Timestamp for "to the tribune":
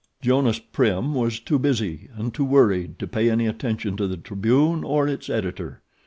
3.97-4.83